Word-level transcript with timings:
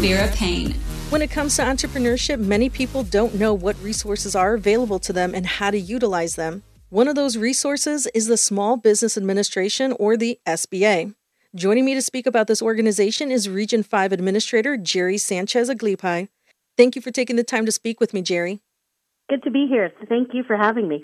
Vera 0.00 0.28
Paine. 0.28 0.72
When 1.10 1.20
it 1.20 1.30
comes 1.30 1.56
to 1.56 1.62
entrepreneurship, 1.62 2.38
many 2.38 2.70
people 2.70 3.02
don't 3.02 3.34
know 3.34 3.52
what 3.52 3.76
resources 3.82 4.34
are 4.34 4.54
available 4.54 4.98
to 4.98 5.12
them 5.12 5.34
and 5.34 5.46
how 5.46 5.70
to 5.70 5.78
utilize 5.78 6.36
them. 6.36 6.62
One 6.88 7.06
of 7.06 7.16
those 7.16 7.36
resources 7.36 8.06
is 8.14 8.26
the 8.26 8.38
Small 8.38 8.78
Business 8.78 9.18
Administration 9.18 9.94
or 10.00 10.16
the 10.16 10.40
SBA. 10.46 11.14
Joining 11.54 11.84
me 11.84 11.92
to 11.92 12.00
speak 12.00 12.26
about 12.26 12.46
this 12.46 12.62
organization 12.62 13.30
is 13.30 13.46
Region 13.46 13.82
5 13.82 14.12
Administrator 14.12 14.78
Geri 14.78 15.18
Sanchez 15.18 15.68
Aglipay. 15.68 16.28
Thank 16.78 16.96
you 16.96 17.02
for 17.02 17.10
taking 17.10 17.36
the 17.36 17.44
time 17.44 17.66
to 17.66 17.72
speak 17.72 18.00
with 18.00 18.14
me, 18.14 18.22
Geri. 18.22 18.60
Good 19.28 19.42
to 19.42 19.50
be 19.50 19.66
here. 19.68 19.92
Thank 20.08 20.32
you 20.32 20.44
for 20.44 20.56
having 20.56 20.88
me. 20.88 21.02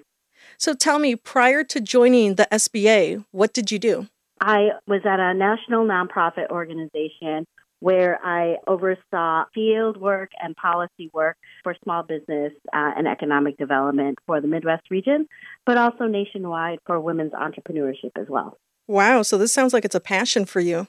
So 0.56 0.72
tell 0.72 0.98
me, 0.98 1.16
prior 1.16 1.64
to 1.64 1.80
joining 1.82 2.36
the 2.36 2.48
SBA, 2.50 3.26
what 3.30 3.52
did 3.52 3.70
you 3.70 3.78
do? 3.78 4.06
I 4.40 4.70
was 4.86 5.02
at 5.04 5.20
a 5.20 5.34
national 5.34 5.84
nonprofit 5.84 6.48
organization 6.48 7.46
where 7.80 8.18
I 8.24 8.56
oversaw 8.66 9.44
field 9.54 9.96
work 9.96 10.30
and 10.42 10.56
policy 10.56 11.10
work 11.12 11.36
for 11.62 11.74
small 11.82 12.02
business 12.02 12.52
uh, 12.72 12.92
and 12.96 13.06
economic 13.06 13.58
development 13.58 14.18
for 14.26 14.40
the 14.40 14.48
Midwest 14.48 14.90
region, 14.90 15.28
but 15.64 15.76
also 15.76 16.04
nationwide 16.04 16.78
for 16.86 16.98
women's 17.00 17.32
entrepreneurship 17.32 18.12
as 18.18 18.26
well. 18.28 18.56
Wow, 18.88 19.22
so 19.22 19.36
this 19.36 19.52
sounds 19.52 19.72
like 19.72 19.84
it's 19.84 19.94
a 19.94 20.00
passion 20.00 20.44
for 20.44 20.60
you. 20.60 20.86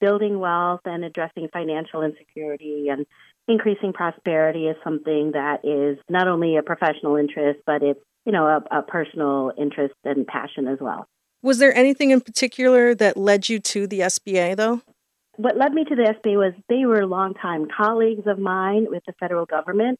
Building 0.00 0.38
wealth 0.38 0.80
and 0.84 1.04
addressing 1.04 1.48
financial 1.52 2.02
insecurity 2.02 2.88
and 2.88 3.06
increasing 3.48 3.92
prosperity 3.92 4.66
is 4.66 4.76
something 4.84 5.32
that 5.32 5.64
is 5.64 5.98
not 6.08 6.28
only 6.28 6.56
a 6.56 6.62
professional 6.62 7.16
interest, 7.16 7.60
but 7.66 7.82
it's, 7.82 8.00
you 8.24 8.32
know, 8.32 8.46
a, 8.46 8.78
a 8.78 8.82
personal 8.82 9.52
interest 9.58 9.94
and 10.04 10.26
passion 10.26 10.68
as 10.68 10.78
well. 10.80 11.06
Was 11.42 11.58
there 11.58 11.74
anything 11.74 12.10
in 12.10 12.20
particular 12.20 12.94
that 12.94 13.16
led 13.16 13.48
you 13.48 13.58
to 13.58 13.86
the 13.86 14.00
SBA, 14.00 14.56
though? 14.56 14.82
What 15.36 15.56
led 15.56 15.72
me 15.72 15.84
to 15.84 15.96
the 15.96 16.14
SBA 16.14 16.36
was 16.36 16.52
they 16.68 16.84
were 16.84 17.06
longtime 17.06 17.68
colleagues 17.74 18.26
of 18.26 18.38
mine 18.38 18.86
with 18.88 19.02
the 19.06 19.14
federal 19.18 19.46
government. 19.46 19.98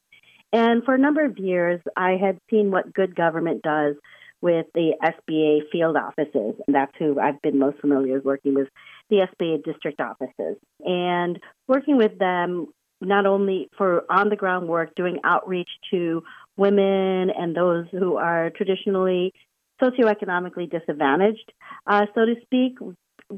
And 0.52 0.84
for 0.84 0.94
a 0.94 0.98
number 0.98 1.24
of 1.24 1.38
years, 1.38 1.80
I 1.96 2.16
had 2.22 2.38
seen 2.50 2.70
what 2.70 2.92
good 2.92 3.16
government 3.16 3.62
does 3.62 3.96
with 4.42 4.66
the 4.74 4.92
SBA 5.02 5.70
field 5.70 5.96
offices. 5.96 6.60
And 6.66 6.74
that's 6.74 6.92
who 6.98 7.18
I've 7.18 7.40
been 7.40 7.58
most 7.58 7.80
familiar 7.80 8.14
with 8.14 8.24
working 8.24 8.54
with 8.54 8.68
the 9.08 9.26
SBA 9.40 9.64
district 9.64 10.00
offices. 10.00 10.56
And 10.84 11.40
working 11.66 11.96
with 11.96 12.18
them 12.18 12.66
not 13.00 13.24
only 13.24 13.68
for 13.78 14.04
on 14.10 14.28
the 14.28 14.36
ground 14.36 14.68
work, 14.68 14.94
doing 14.94 15.18
outreach 15.24 15.70
to 15.92 16.22
women 16.56 17.30
and 17.30 17.56
those 17.56 17.86
who 17.90 18.16
are 18.16 18.50
traditionally 18.50 19.32
socioeconomically 19.80 20.70
disadvantaged, 20.70 21.52
uh, 21.86 22.06
so 22.14 22.26
to 22.26 22.34
speak, 22.42 22.78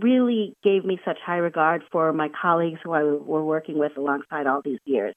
really 0.03 0.57
gave 0.63 0.85
me 0.85 0.99
such 1.05 1.19
high 1.25 1.39
regard 1.39 1.83
for 1.91 2.13
my 2.13 2.29
colleagues 2.41 2.81
who 2.83 2.93
I 2.93 3.03
were 3.03 3.45
working 3.45 3.79
with 3.79 3.97
alongside 3.97 4.47
all 4.47 4.63
these 4.63 4.81
years. 4.85 5.15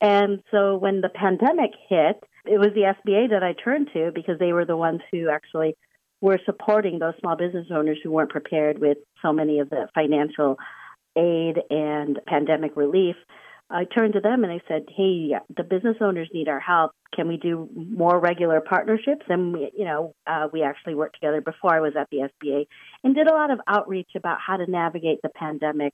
And 0.00 0.42
so 0.50 0.76
when 0.76 1.00
the 1.00 1.08
pandemic 1.08 1.72
hit, 1.88 2.22
it 2.44 2.58
was 2.58 2.68
the 2.74 2.94
SBA 2.94 3.30
that 3.30 3.42
I 3.42 3.52
turned 3.52 3.90
to 3.94 4.12
because 4.14 4.38
they 4.38 4.52
were 4.52 4.64
the 4.64 4.76
ones 4.76 5.00
who 5.10 5.28
actually 5.28 5.76
were 6.20 6.38
supporting 6.44 6.98
those 6.98 7.14
small 7.20 7.36
business 7.36 7.66
owners 7.70 7.98
who 8.02 8.10
weren't 8.10 8.30
prepared 8.30 8.78
with 8.78 8.98
so 9.22 9.32
many 9.32 9.60
of 9.60 9.70
the 9.70 9.88
financial 9.94 10.56
aid 11.16 11.58
and 11.70 12.20
pandemic 12.26 12.76
relief. 12.76 13.16
I 13.70 13.84
turned 13.84 14.14
to 14.14 14.20
them 14.20 14.44
and 14.44 14.52
I 14.52 14.60
said, 14.66 14.86
"Hey, 14.88 15.34
the 15.54 15.62
business 15.62 15.96
owners 16.00 16.30
need 16.32 16.48
our 16.48 16.60
help. 16.60 16.92
Can 17.14 17.28
we 17.28 17.36
do 17.36 17.68
more 17.74 18.18
regular 18.18 18.60
partnerships?" 18.60 19.26
And 19.28 19.52
we, 19.52 19.70
you 19.76 19.84
know, 19.84 20.14
uh, 20.26 20.48
we 20.52 20.62
actually 20.62 20.94
worked 20.94 21.16
together 21.16 21.40
before 21.40 21.74
I 21.74 21.80
was 21.80 21.94
at 21.94 22.08
the 22.10 22.28
SBA 22.30 22.66
and 23.04 23.14
did 23.14 23.26
a 23.26 23.34
lot 23.34 23.50
of 23.50 23.60
outreach 23.66 24.10
about 24.16 24.40
how 24.40 24.56
to 24.56 24.70
navigate 24.70 25.20
the 25.22 25.28
pandemic 25.28 25.92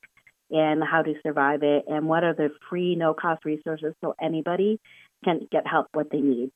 and 0.50 0.84
how 0.84 1.02
to 1.02 1.14
survive 1.22 1.62
it 1.62 1.84
and 1.88 2.06
what 2.06 2.22
are 2.22 2.34
the 2.34 2.50
free, 2.68 2.94
no-cost 2.94 3.44
resources 3.44 3.94
so 4.00 4.14
anybody 4.20 4.78
can 5.24 5.48
get 5.50 5.66
help 5.66 5.88
what 5.92 6.10
they 6.10 6.20
need. 6.20 6.52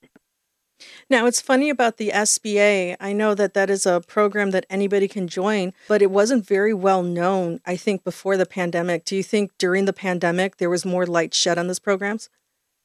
Now, 1.11 1.27
it's 1.27 1.41
funny 1.41 1.71
about 1.71 1.97
the 1.97 2.11
SBA. 2.11 2.97
I 3.01 3.13
know 3.13 3.35
that 3.35 3.55
that 3.55 3.71
is 3.71 3.87
a 3.87 4.01
program 4.07 4.51
that 4.53 4.67
anybody 4.71 5.09
can 5.09 5.29
join, 5.29 5.73
but 5.89 6.03
it 6.03 6.11
wasn't 6.11 6.47
very 6.47 6.75
well 6.75 7.03
known, 7.03 7.61
I 7.67 7.77
think, 7.77 8.05
before 8.05 8.37
the 8.37 8.47
pandemic. 8.47 9.05
Do 9.05 9.17
you 9.17 9.23
think 9.23 9.53
during 9.59 9.85
the 9.85 9.93
pandemic 9.93 10.59
there 10.59 10.71
was 10.71 10.85
more 10.85 11.07
light 11.07 11.35
shed 11.35 11.59
on 11.59 11.67
these 11.67 11.79
programs? 11.79 12.29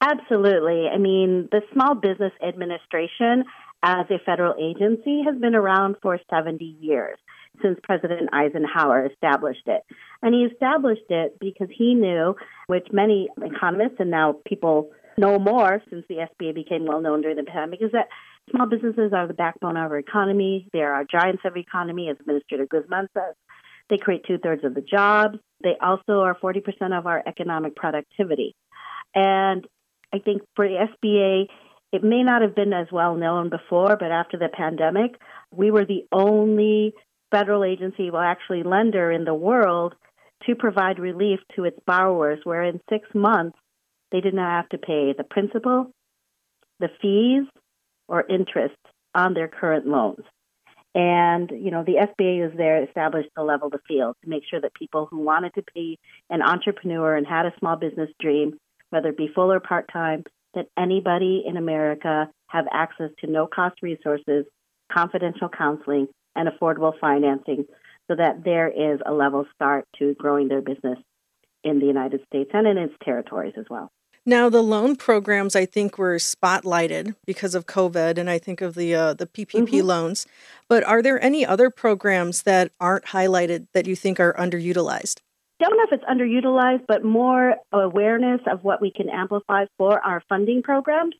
Absolutely. 0.00 0.88
I 0.92 0.98
mean, 0.98 1.48
the 1.50 1.62
Small 1.72 1.94
Business 1.94 2.32
Administration 2.42 3.44
as 3.82 4.06
a 4.10 4.18
federal 4.24 4.54
agency 4.58 5.22
has 5.24 5.38
been 5.40 5.54
around 5.54 5.96
for 6.02 6.18
70 6.30 6.64
years 6.80 7.18
since 7.62 7.78
President 7.82 8.30
Eisenhower 8.32 9.06
established 9.06 9.66
it. 9.66 9.82
And 10.22 10.34
he 10.34 10.42
established 10.42 11.08
it 11.10 11.38
because 11.38 11.68
he 11.70 11.94
knew, 11.94 12.34
which 12.66 12.88
many 12.92 13.28
economists 13.40 13.96
and 13.98 14.10
now 14.10 14.36
people 14.46 14.90
know 15.16 15.38
more 15.38 15.82
since 15.90 16.04
the 16.08 16.16
SBA 16.16 16.54
became 16.54 16.86
well 16.86 17.00
known 17.00 17.22
during 17.22 17.36
the 17.36 17.44
pandemic 17.44 17.82
is 17.82 17.92
that 17.92 18.08
small 18.50 18.66
businesses 18.66 19.12
are 19.12 19.26
the 19.26 19.34
backbone 19.34 19.76
of 19.76 19.90
our 19.90 19.98
economy. 19.98 20.68
They 20.72 20.80
are 20.80 20.92
our 20.92 21.04
giants 21.04 21.42
of 21.44 21.54
the 21.54 21.60
economy, 21.60 22.08
as 22.08 22.16
Administrator 22.20 22.66
Guzman 22.66 23.08
says. 23.14 23.34
They 23.90 23.98
create 23.98 24.24
two 24.26 24.38
thirds 24.38 24.64
of 24.64 24.74
the 24.74 24.80
jobs. 24.80 25.38
They 25.62 25.76
also 25.80 26.20
are 26.20 26.36
40% 26.36 26.62
of 26.98 27.06
our 27.06 27.22
economic 27.26 27.76
productivity. 27.76 28.54
And 29.14 29.66
I 30.12 30.18
think 30.18 30.42
for 30.56 30.66
the 30.66 30.86
SBA, 31.04 31.46
it 31.92 32.02
may 32.02 32.22
not 32.22 32.42
have 32.42 32.54
been 32.54 32.72
as 32.72 32.88
well 32.90 33.14
known 33.14 33.50
before, 33.50 33.96
but 33.96 34.10
after 34.10 34.36
the 34.36 34.48
pandemic, 34.48 35.16
we 35.52 35.70
were 35.70 35.84
the 35.84 36.06
only 36.10 36.94
federal 37.30 37.64
agency, 37.64 38.10
well, 38.10 38.22
actually 38.22 38.62
lender 38.62 39.10
in 39.12 39.24
the 39.24 39.34
world 39.34 39.94
to 40.46 40.54
provide 40.54 40.98
relief 40.98 41.40
to 41.56 41.64
its 41.64 41.78
borrowers, 41.86 42.40
where 42.44 42.64
in 42.64 42.80
six 42.90 43.08
months, 43.14 43.56
they 44.14 44.20
did 44.20 44.32
not 44.32 44.48
have 44.48 44.68
to 44.68 44.78
pay 44.78 45.12
the 45.12 45.24
principal, 45.24 45.90
the 46.78 46.88
fees, 47.02 47.48
or 48.06 48.24
interest 48.24 48.76
on 49.12 49.34
their 49.34 49.48
current 49.48 49.88
loans. 49.88 50.24
And, 50.94 51.50
you 51.50 51.72
know, 51.72 51.82
the 51.82 51.96
SBA 51.96 52.48
is 52.48 52.56
there 52.56 52.84
established 52.84 53.30
to 53.36 53.42
level 53.42 53.70
the 53.70 53.80
field 53.88 54.14
to 54.22 54.30
make 54.30 54.44
sure 54.48 54.60
that 54.60 54.72
people 54.74 55.08
who 55.10 55.18
wanted 55.18 55.54
to 55.54 55.64
be 55.74 55.98
an 56.30 56.42
entrepreneur 56.42 57.16
and 57.16 57.26
had 57.26 57.46
a 57.46 57.58
small 57.58 57.74
business 57.74 58.08
dream, 58.20 58.56
whether 58.90 59.08
it 59.08 59.16
be 59.16 59.32
full 59.34 59.50
or 59.50 59.58
part 59.58 59.90
time, 59.92 60.22
that 60.54 60.68
anybody 60.78 61.42
in 61.44 61.56
America 61.56 62.30
have 62.46 62.66
access 62.70 63.10
to 63.18 63.26
no 63.26 63.48
cost 63.48 63.82
resources, 63.82 64.44
confidential 64.92 65.48
counseling, 65.48 66.06
and 66.36 66.48
affordable 66.48 66.92
financing 67.00 67.64
so 68.08 68.14
that 68.14 68.44
there 68.44 68.68
is 68.68 69.00
a 69.04 69.12
level 69.12 69.44
start 69.56 69.86
to 69.98 70.14
growing 70.14 70.46
their 70.46 70.62
business 70.62 71.00
in 71.64 71.80
the 71.80 71.86
United 71.86 72.20
States 72.28 72.50
and 72.54 72.68
in 72.68 72.78
its 72.78 72.94
territories 73.02 73.54
as 73.58 73.64
well. 73.68 73.90
Now, 74.26 74.48
the 74.48 74.62
loan 74.62 74.96
programs 74.96 75.54
I 75.54 75.66
think 75.66 75.98
were 75.98 76.16
spotlighted 76.16 77.14
because 77.26 77.54
of 77.54 77.66
COVID, 77.66 78.16
and 78.16 78.30
I 78.30 78.38
think 78.38 78.62
of 78.62 78.74
the 78.74 78.94
uh, 78.94 79.14
the 79.14 79.26
PPP 79.26 79.66
mm-hmm. 79.66 79.86
loans. 79.86 80.26
But 80.68 80.82
are 80.84 81.02
there 81.02 81.22
any 81.22 81.44
other 81.44 81.68
programs 81.68 82.42
that 82.42 82.72
aren't 82.80 83.06
highlighted 83.06 83.66
that 83.74 83.86
you 83.86 83.94
think 83.94 84.18
are 84.18 84.32
underutilized? 84.34 85.20
Don't 85.60 85.76
know 85.76 85.84
if 85.84 85.92
it's 85.92 86.04
underutilized, 86.04 86.84
but 86.88 87.04
more 87.04 87.56
awareness 87.70 88.40
of 88.50 88.64
what 88.64 88.80
we 88.80 88.90
can 88.90 89.08
amplify 89.10 89.66
for 89.76 90.00
our 90.00 90.22
funding 90.28 90.62
programs. 90.62 91.14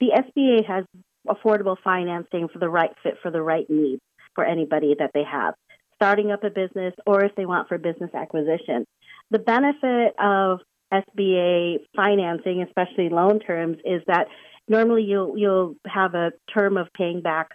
The 0.00 0.10
SBA 0.16 0.66
has 0.66 0.84
affordable 1.28 1.76
financing 1.82 2.48
for 2.48 2.58
the 2.58 2.68
right 2.68 2.92
fit 3.02 3.14
for 3.22 3.30
the 3.30 3.42
right 3.42 3.68
need 3.68 3.98
for 4.34 4.44
anybody 4.44 4.94
that 4.98 5.10
they 5.12 5.24
have 5.24 5.54
starting 5.94 6.30
up 6.30 6.44
a 6.44 6.50
business 6.50 6.92
or 7.06 7.24
if 7.24 7.34
they 7.34 7.46
want 7.46 7.68
for 7.68 7.78
business 7.78 8.10
acquisition. 8.14 8.84
The 9.30 9.38
benefit 9.38 10.14
of 10.18 10.60
SBA 11.02 11.78
financing, 11.96 12.62
especially 12.62 13.08
loan 13.08 13.40
terms, 13.40 13.78
is 13.84 14.02
that 14.06 14.28
normally 14.68 15.02
you'll 15.02 15.36
you'll 15.36 15.76
have 15.86 16.14
a 16.14 16.32
term 16.52 16.76
of 16.76 16.88
paying 16.94 17.20
back 17.20 17.50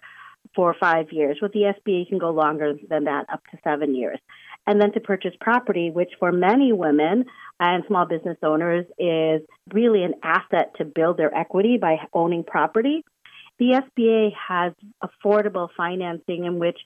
for 0.54 0.74
five 0.78 1.06
years. 1.12 1.38
With 1.40 1.52
the 1.52 1.72
SBA, 1.74 2.08
can 2.08 2.18
go 2.18 2.30
longer 2.30 2.74
than 2.88 3.04
that, 3.04 3.26
up 3.32 3.42
to 3.50 3.58
seven 3.62 3.94
years. 3.94 4.18
And 4.66 4.80
then 4.80 4.92
to 4.92 5.00
purchase 5.00 5.32
property, 5.40 5.90
which 5.90 6.10
for 6.18 6.32
many 6.32 6.72
women 6.72 7.24
and 7.58 7.84
small 7.86 8.06
business 8.06 8.36
owners 8.42 8.86
is 8.98 9.42
really 9.72 10.02
an 10.04 10.14
asset 10.22 10.72
to 10.78 10.84
build 10.84 11.16
their 11.16 11.34
equity 11.34 11.78
by 11.78 11.96
owning 12.12 12.44
property. 12.44 13.04
The 13.58 13.82
SBA 13.82 14.32
has 14.48 14.72
affordable 15.02 15.68
financing 15.76 16.44
in 16.44 16.58
which, 16.58 16.78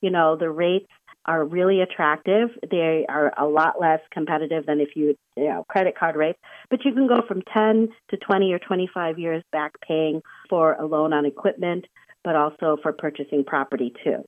you 0.00 0.10
know, 0.10 0.36
the 0.36 0.50
rates 0.50 0.88
are 1.26 1.44
really 1.44 1.80
attractive. 1.80 2.50
They 2.70 3.06
are 3.08 3.32
a 3.38 3.46
lot 3.46 3.80
less 3.80 4.00
competitive 4.12 4.66
than 4.66 4.80
if 4.80 4.96
you, 4.96 5.16
you 5.36 5.48
know, 5.48 5.64
credit 5.68 5.96
card 5.96 6.16
rates. 6.16 6.38
But 6.70 6.84
you 6.84 6.92
can 6.92 7.06
go 7.06 7.22
from 7.26 7.42
10 7.52 7.88
to 8.10 8.16
20 8.16 8.52
or 8.52 8.58
25 8.58 9.18
years 9.18 9.42
back 9.52 9.72
paying 9.86 10.22
for 10.48 10.74
a 10.74 10.86
loan 10.86 11.12
on 11.12 11.26
equipment, 11.26 11.86
but 12.24 12.36
also 12.36 12.76
for 12.82 12.92
purchasing 12.92 13.44
property 13.44 13.92
too. 14.04 14.24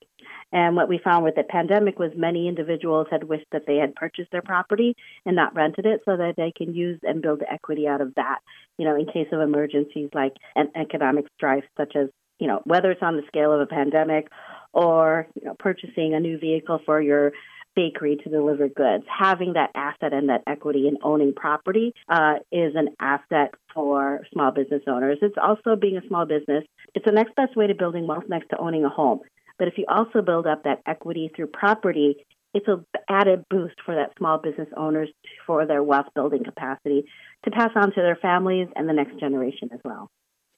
And 0.53 0.77
what 0.77 0.89
we 0.89 1.01
found 1.03 1.25
with 1.25 1.35
the 1.35 1.43
pandemic 1.43 1.99
was 1.99 2.13
many 2.17 2.47
individuals 2.49 3.09
had 3.11 3.25
wished 3.25 3.47
that 3.51 3.67
they 3.67 3.77
had 3.77 3.95
purchased 3.97 4.31
their 4.31 4.43
property 4.43 4.95
and 5.27 5.35
not 5.35 5.55
rented 5.55 5.85
it 5.85 6.03
so 6.05 6.17
that 6.17 6.35
they 6.37 6.53
can 6.57 6.75
use 6.75 7.01
and 7.03 7.21
build 7.21 7.43
equity 7.51 7.89
out 7.89 8.01
of 8.01 8.15
that, 8.15 8.39
you 8.79 8.85
know, 8.85 8.95
in 8.95 9.07
case 9.07 9.29
of 9.33 9.41
emergencies 9.41 10.11
like 10.15 10.35
an 10.55 10.71
economic 10.77 11.27
strife 11.37 11.65
such 11.77 11.97
as, 11.97 12.09
you 12.39 12.47
know, 12.47 12.61
whether 12.65 12.93
it's 12.93 13.03
on 13.03 13.17
the 13.17 13.27
scale 13.27 13.53
of 13.53 13.61
a 13.61 13.67
pandemic 13.67 14.29
or 14.75 15.27
you 15.35 15.47
know, 15.47 15.55
purchasing 15.59 16.15
a 16.15 16.21
new 16.21 16.39
vehicle 16.39 16.81
for 16.85 17.01
your 17.01 17.33
bakery 17.75 18.17
to 18.23 18.31
deliver 18.31 18.69
goods. 18.69 19.05
Having 19.09 19.55
that 19.55 19.71
asset 19.75 20.13
and 20.13 20.29
that 20.29 20.43
equity 20.47 20.87
in 20.89 20.99
owning 21.03 21.33
property 21.35 21.93
uh, 22.09 22.35
is 22.53 22.75
an 22.77 22.91
asset 23.01 23.55
for 23.75 24.21
small 24.33 24.53
business 24.53 24.83
owners. 24.87 25.19
It's 25.23 25.37
also 25.43 25.77
being 25.77 25.97
a 25.97 26.07
small 26.07 26.27
business. 26.27 26.65
It's 26.95 27.05
the 27.05 27.13
next 27.13 27.35
best 27.35 27.57
way 27.57 27.67
to 27.67 27.75
building 27.75 28.07
wealth 28.07 28.25
next 28.29 28.49
to 28.51 28.59
owning 28.59 28.85
a 28.85 28.89
home. 28.89 29.21
But 29.59 29.69
if 29.69 29.75
you 29.77 29.87
also 29.89 30.23
build 30.23 30.47
up 30.47 30.65
that 30.65 30.83
equity 30.87 31.31
through 31.35 31.49
property, 31.49 32.25
it's 32.55 32.69
an 32.69 32.85
added 33.09 33.45
boost 33.51 33.75
for 33.85 33.95
that 33.97 34.13
small 34.17 34.39
business 34.39 34.69
owners 34.77 35.09
for 35.47 35.67
their 35.67 35.83
wealth 35.83 36.07
building 36.15 36.45
capacity 36.45 37.05
to 37.45 37.51
pass 37.51 37.71
on 37.75 37.93
to 37.93 38.01
their 38.01 38.17
families 38.17 38.69
and 38.77 38.89
the 38.89 38.93
next 38.93 39.19
generation 39.19 39.71
as 39.73 39.81
well. 39.85 40.11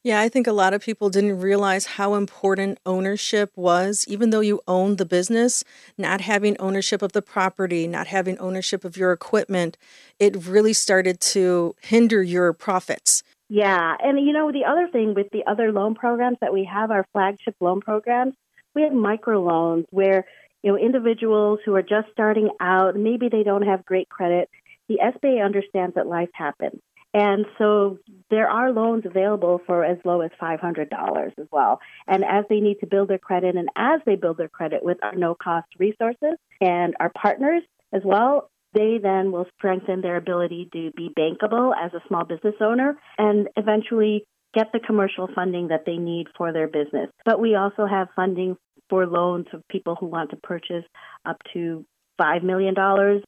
Yeah, 0.07 0.21
I 0.21 0.29
think 0.29 0.47
a 0.47 0.53
lot 0.53 0.73
of 0.73 0.83
people 0.83 1.11
didn't 1.11 1.41
realize 1.41 1.85
how 1.85 2.15
important 2.15 2.79
ownership 2.87 3.51
was. 3.57 4.05
Even 4.07 4.31
though 4.31 4.39
you 4.39 4.61
owned 4.69 4.99
the 4.99 5.05
business, 5.05 5.65
not 5.99 6.21
having 6.21 6.57
ownership 6.59 7.03
of 7.03 7.11
the 7.11 7.23
property, 7.23 7.89
not 7.89 8.07
having 8.07 8.39
ownership 8.39 8.85
of 8.85 8.97
your 8.97 9.11
equipment, 9.11 9.77
it 10.21 10.47
really 10.47 10.73
started 10.73 11.21
to 11.33 11.75
hinder 11.83 12.23
your 12.23 12.53
profits. 12.53 13.25
Yeah, 13.49 13.97
and 14.01 14.25
you 14.25 14.33
know, 14.33 14.53
the 14.53 14.65
other 14.65 14.87
thing 14.93 15.15
with 15.15 15.27
the 15.33 15.43
other 15.45 15.73
loan 15.73 15.97
programs 15.97 16.39
that 16.41 16.53
we 16.53 16.63
have, 16.73 16.93
our 16.93 17.05
flagship 17.13 17.57
loan 17.61 17.81
programs, 17.81 18.35
we 18.77 18.83
have 18.83 18.93
microloans 18.93 19.87
where, 19.91 20.25
you 20.63 20.71
know, 20.71 20.79
individuals 20.79 21.59
who 21.65 21.75
are 21.75 21.83
just 21.83 22.13
starting 22.13 22.51
out, 22.61 22.95
maybe 22.95 23.29
they 23.29 23.43
don't 23.43 23.67
have 23.67 23.85
great 23.85 24.09
credit, 24.09 24.49
the 24.87 25.01
SBA 25.03 25.45
understands 25.45 25.97
that 25.97 26.07
life 26.07 26.31
happens. 26.33 26.81
And 27.17 27.47
so 27.57 27.97
there 28.29 28.47
are 28.47 28.71
loans 28.73 29.05
available 29.07 29.63
for 29.67 29.83
as 29.83 29.97
low 30.05 30.21
as 30.21 30.31
$500 30.39 31.33
as 31.39 31.47
well. 31.51 31.81
And 32.07 32.23
as 32.23 32.45
they 32.51 32.61
need 32.61 32.81
to 32.81 32.87
build 32.87 33.09
their 33.09 33.17
credit 33.17 33.57
and 33.57 33.71
as 33.75 34.03
they 34.05 34.17
build 34.17 34.37
their 34.37 34.51
credit 34.51 34.85
with 34.85 34.99
our 35.03 35.15
no 35.15 35.35
cost 35.35 35.67
resources 35.79 36.37
and 36.61 36.95
our 37.01 37.11
partners 37.19 37.63
as 37.91 38.03
well, 38.05 38.51
they 38.75 38.99
then 39.03 39.33
will 39.33 39.47
strengthen 39.57 40.03
their 40.03 40.19
ability 40.19 40.69
to 40.75 40.91
be 40.95 41.09
bankable 41.19 41.73
as 41.83 41.91
a 41.95 42.07
small 42.07 42.27
business 42.27 42.57
owner 42.61 42.99
and 43.17 43.49
eventually 43.57 44.27
get 44.53 44.67
the 44.75 44.81
commercial 44.81 45.27
funding 45.35 45.69
that 45.69 45.85
they 45.87 45.97
need 45.97 46.27
for 46.37 46.53
their 46.53 46.69
business. 46.69 47.09
But 47.25 47.41
we 47.41 47.55
also 47.55 47.87
have 47.87 48.09
funding 48.15 48.59
for 48.91 49.07
loans 49.07 49.47
of 49.55 49.63
people 49.69 49.97
who 49.99 50.07
want 50.07 50.31
to 50.31 50.37
purchase 50.37 50.85
up 51.25 51.39
to 51.55 51.87
$5 52.21 52.43
million 52.43 52.75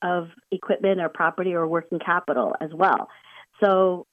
of 0.03 0.29
equipment 0.51 1.01
or 1.01 1.09
property 1.09 1.55
or 1.55 1.67
working 1.67 1.99
capital 1.99 2.55
as 2.61 2.71
well. 2.75 3.09
So 3.61 4.07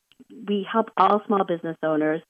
we 0.47 0.65
help 0.71 0.89
all 0.97 1.21
small 1.27 1.43
business 1.43 1.77
owners, 1.83 2.21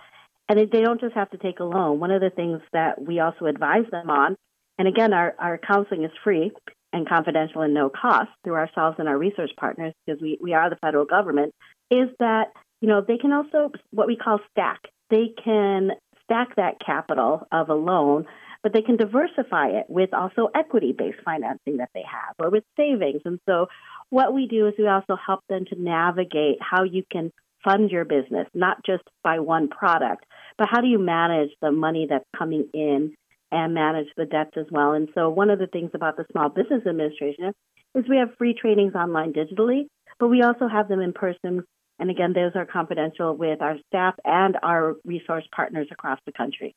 and 0.50 0.60
they 0.60 0.82
don't 0.82 1.02
just 1.02 1.16
have 1.16 1.30
to 1.32 1.38
take 1.38 1.60
a 1.60 1.64
loan. 1.64 2.00
One 2.00 2.12
of 2.12 2.22
the 2.22 2.30
things 2.30 2.62
that 2.74 3.02
we 3.02 3.20
also 3.20 3.46
advise 3.46 3.86
them 3.92 4.10
on, 4.10 4.36
and 4.78 4.88
again, 4.88 5.14
our, 5.14 5.36
our 5.40 5.58
counseling 5.58 6.04
is 6.04 6.12
free 6.24 6.52
and 6.94 7.08
confidential 7.08 7.62
and 7.62 7.74
no 7.74 7.90
cost 7.90 8.30
through 8.44 8.56
ourselves 8.56 8.98
and 9.00 9.08
our 9.08 9.18
research 9.18 9.52
partners 9.58 9.94
because 10.06 10.22
we, 10.22 10.38
we 10.42 10.54
are 10.54 10.70
the 10.70 10.78
federal 10.78 11.06
government, 11.06 11.54
is 11.90 12.10
that, 12.20 12.54
you 12.82 12.88
know, 12.88 13.02
they 13.02 13.18
can 13.18 13.32
also, 13.32 13.72
what 13.92 14.08
we 14.08 14.16
call 14.16 14.40
stack. 14.52 14.80
They 15.10 15.34
can 15.44 15.92
stack 16.24 16.56
that 16.56 16.80
capital 16.86 17.48
of 17.52 17.70
a 17.70 17.76
loan 17.76 18.26
but 18.66 18.74
they 18.74 18.82
can 18.82 18.98
diversify 18.98 19.68
it 19.68 19.86
with 19.90 20.12
also 20.12 20.50
equity 20.56 20.92
based 20.92 21.20
financing 21.24 21.78
that 21.78 21.92
they 21.94 22.02
have 22.02 22.34
or 22.40 22.50
with 22.50 22.64
savings. 22.76 23.22
And 23.24 23.40
so 23.48 23.68
what 24.16 24.34
we 24.34 24.48
do 24.48 24.66
is 24.68 24.74
we 24.80 24.88
also 24.88 25.18
help 25.18 25.42
them 25.50 25.66
to 25.66 25.76
navigate 25.78 26.58
how 26.62 26.84
you 26.84 27.04
can 27.12 27.34
fund 27.66 27.92
your 27.92 28.06
business, 28.06 28.48
not 28.54 28.78
just 28.86 29.04
by 29.26 29.40
one 29.40 29.68
product, 29.68 30.24
but 30.58 30.70
how 30.72 30.80
do 30.80 30.88
you 30.88 30.98
manage 30.98 31.50
the 31.62 31.70
money 31.70 32.08
that's 32.10 32.24
coming 32.38 32.70
in 32.74 33.14
and 33.52 33.74
manage 33.74 34.08
the 34.16 34.24
debts 34.26 34.56
as 34.56 34.68
well. 34.72 34.94
And 34.94 35.10
so 35.16 35.30
one 35.30 35.50
of 35.50 35.60
the 35.60 35.68
things 35.68 35.92
about 35.94 36.16
the 36.16 36.24
Small 36.32 36.48
Business 36.48 36.88
Administration 36.88 37.52
is 37.94 38.06
we 38.08 38.16
have 38.16 38.30
free 38.38 38.54
trainings 38.54 38.96
online 38.96 39.34
digitally, 39.34 39.88
but 40.18 40.30
we 40.30 40.44
also 40.44 40.70
have 40.70 40.88
them 40.88 41.02
in 41.02 41.12
person. 41.12 41.64
And 42.00 42.10
again, 42.10 42.32
those 42.32 42.54
are 42.56 42.66
confidential 42.66 43.36
with 43.36 43.62
our 43.62 43.76
staff 43.88 44.16
and 44.24 44.56
our 44.64 44.96
resource 45.04 45.46
partners 45.54 45.88
across 45.92 46.20
the 46.26 46.32
country. 46.32 46.74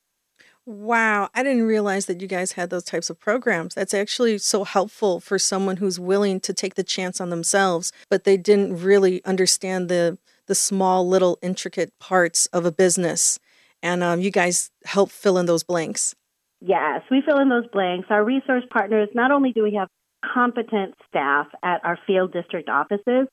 Wow, 0.69 1.31
I 1.35 1.43
didn't 1.43 1.63
realize 1.63 2.05
that 2.07 2.21
you 2.21 2.29
guys 2.29 2.53
had 2.53 2.69
those 2.69 2.85
types 2.85 3.09
of 3.09 3.19
programs. 3.19 3.75
That's 3.75 3.95
actually 3.95 4.37
so 4.37 4.65
helpful 4.65 5.19
for 5.19 5.39
someone 5.39 5.79
who's 5.79 5.99
willing 5.99 6.41
to 6.41 6.53
take 6.53 6.75
the 6.75 6.85
chance 6.85 7.23
on 7.23 7.31
themselves, 7.31 7.91
but 8.11 8.25
they 8.25 8.37
didn't 8.37 8.79
really 8.83 9.25
understand 9.25 9.89
the 9.89 10.19
the 10.47 10.55
small 10.55 11.09
little 11.09 11.39
intricate 11.41 11.99
parts 11.99 12.45
of 12.53 12.67
a 12.67 12.71
business. 12.71 13.39
And 13.83 14.03
um, 14.03 14.21
you 14.21 14.31
guys 14.31 14.71
help 14.85 15.11
fill 15.11 15.39
in 15.39 15.47
those 15.47 15.63
blanks. 15.63 16.15
Yes, 16.61 17.01
we 17.11 17.23
fill 17.27 17.39
in 17.39 17.49
those 17.49 17.67
blanks. 17.73 18.09
Our 18.11 18.23
resource 18.23 18.65
partners, 18.71 19.09
not 19.15 19.31
only 19.31 19.53
do 19.53 19.63
we 19.63 19.77
have 19.77 19.89
competent 20.23 20.97
staff 21.09 21.47
at 21.63 21.83
our 21.83 21.99
field 22.07 22.35
district 22.35 22.69
offices, 22.69 23.27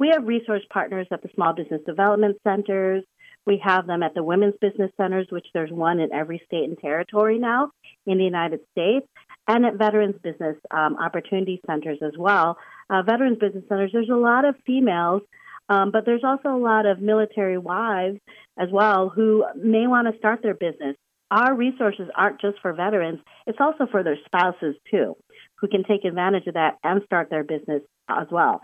we 0.00 0.08
have 0.12 0.26
resource 0.26 0.62
partners 0.72 1.06
at 1.12 1.22
the 1.22 1.28
small 1.36 1.52
business 1.52 1.82
development 1.86 2.38
centers, 2.42 3.04
we 3.46 3.60
have 3.64 3.86
them 3.86 4.02
at 4.02 4.14
the 4.14 4.22
women's 4.22 4.54
business 4.60 4.90
centers, 4.96 5.26
which 5.30 5.46
there's 5.54 5.70
one 5.70 6.00
in 6.00 6.12
every 6.12 6.42
state 6.46 6.64
and 6.64 6.78
territory 6.78 7.38
now 7.38 7.70
in 8.06 8.18
the 8.18 8.24
United 8.24 8.60
States, 8.72 9.06
and 9.48 9.64
at 9.64 9.76
veterans 9.76 10.16
business 10.22 10.56
um, 10.70 10.96
opportunity 10.96 11.60
centers 11.66 11.98
as 12.02 12.12
well. 12.18 12.56
Uh, 12.88 13.02
veterans 13.02 13.38
business 13.38 13.64
centers, 13.68 13.90
there's 13.92 14.10
a 14.10 14.14
lot 14.14 14.44
of 14.44 14.54
females, 14.66 15.22
um, 15.68 15.90
but 15.90 16.04
there's 16.04 16.24
also 16.24 16.48
a 16.48 16.58
lot 16.58 16.86
of 16.86 17.00
military 17.00 17.58
wives 17.58 18.18
as 18.58 18.68
well 18.70 19.08
who 19.08 19.44
may 19.56 19.86
want 19.86 20.12
to 20.12 20.18
start 20.18 20.40
their 20.42 20.54
business. 20.54 20.96
Our 21.30 21.54
resources 21.54 22.08
aren't 22.16 22.40
just 22.40 22.58
for 22.60 22.72
veterans, 22.72 23.20
it's 23.46 23.58
also 23.60 23.86
for 23.90 24.02
their 24.02 24.18
spouses 24.26 24.74
too, 24.90 25.16
who 25.60 25.68
can 25.68 25.84
take 25.84 26.04
advantage 26.04 26.46
of 26.48 26.54
that 26.54 26.78
and 26.82 27.02
start 27.04 27.30
their 27.30 27.44
business 27.44 27.82
as 28.08 28.26
well. 28.30 28.60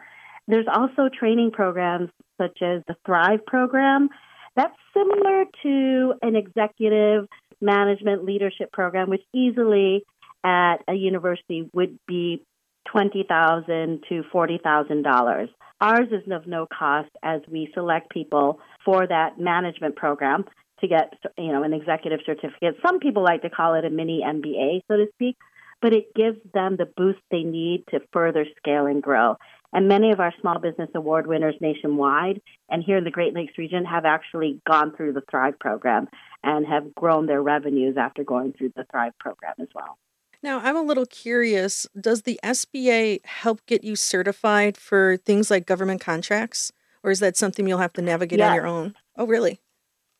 There's 0.48 0.66
also 0.72 1.08
training 1.08 1.52
programs 1.52 2.10
such 2.40 2.58
as 2.62 2.82
the 2.86 2.96
Thrive 3.04 3.44
program 3.46 4.08
that's 4.56 4.74
similar 4.94 5.44
to 5.62 6.14
an 6.22 6.34
executive 6.34 7.26
management 7.60 8.24
leadership 8.24 8.72
program, 8.72 9.10
which 9.10 9.22
easily 9.34 10.04
at 10.44 10.76
a 10.88 10.94
university 10.94 11.68
would 11.72 11.98
be 12.06 12.42
20,000 12.90 14.04
to 14.08 14.22
forty 14.30 14.58
thousand 14.62 15.02
dollars. 15.02 15.48
Ours 15.80 16.08
is 16.10 16.30
of 16.30 16.46
no 16.46 16.66
cost 16.66 17.10
as 17.22 17.42
we 17.50 17.70
select 17.74 18.10
people 18.10 18.60
for 18.84 19.06
that 19.06 19.38
management 19.38 19.96
program 19.96 20.44
to 20.80 20.88
get 20.88 21.12
you 21.36 21.52
know 21.52 21.62
an 21.62 21.72
executive 21.72 22.20
certificate. 22.24 22.76
Some 22.84 23.00
people 23.00 23.22
like 23.22 23.42
to 23.42 23.50
call 23.50 23.74
it 23.74 23.84
a 23.84 23.90
mini 23.90 24.22
MBA, 24.24 24.82
so 24.88 24.96
to 24.96 25.06
speak, 25.14 25.36
but 25.82 25.92
it 25.92 26.14
gives 26.14 26.38
them 26.54 26.76
the 26.76 26.86
boost 26.96 27.18
they 27.30 27.42
need 27.42 27.84
to 27.90 28.00
further 28.12 28.46
scale 28.56 28.86
and 28.86 29.02
grow. 29.02 29.36
And 29.76 29.88
many 29.88 30.10
of 30.10 30.20
our 30.20 30.32
small 30.40 30.58
business 30.58 30.88
award 30.94 31.26
winners 31.26 31.54
nationwide 31.60 32.40
and 32.70 32.82
here 32.82 32.96
in 32.96 33.04
the 33.04 33.10
Great 33.10 33.34
Lakes 33.34 33.58
region 33.58 33.84
have 33.84 34.06
actually 34.06 34.58
gone 34.66 34.96
through 34.96 35.12
the 35.12 35.20
Thrive 35.30 35.58
program 35.58 36.08
and 36.42 36.66
have 36.66 36.94
grown 36.94 37.26
their 37.26 37.42
revenues 37.42 37.98
after 37.98 38.24
going 38.24 38.54
through 38.54 38.72
the 38.74 38.86
Thrive 38.90 39.12
program 39.20 39.52
as 39.60 39.68
well. 39.74 39.98
Now, 40.42 40.60
I'm 40.64 40.76
a 40.76 40.82
little 40.82 41.04
curious. 41.04 41.86
Does 42.00 42.22
the 42.22 42.40
SBA 42.42 43.26
help 43.26 43.66
get 43.66 43.84
you 43.84 43.96
certified 43.96 44.78
for 44.78 45.18
things 45.18 45.50
like 45.50 45.66
government 45.66 46.00
contracts? 46.00 46.72
Or 47.04 47.10
is 47.10 47.20
that 47.20 47.36
something 47.36 47.68
you'll 47.68 47.76
have 47.76 47.92
to 47.94 48.02
navigate 48.02 48.38
yes. 48.38 48.48
on 48.48 48.54
your 48.54 48.66
own? 48.66 48.94
Oh, 49.14 49.26
really? 49.26 49.60